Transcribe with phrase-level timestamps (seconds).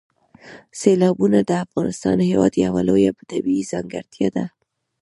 [0.81, 4.45] سیلابونه د افغانستان هېواد یوه لویه طبیعي ځانګړتیا ده.